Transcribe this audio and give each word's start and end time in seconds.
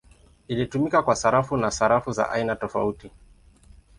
Ilitumika 0.47 1.03
kwa 1.03 1.15
sarafu 1.15 1.57
na 1.57 1.71
sarafu 1.71 2.11
za 2.11 2.29
aina 2.31 2.55
tofauti. 2.55 3.11